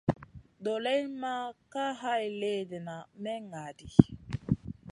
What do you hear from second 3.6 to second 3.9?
ɗi.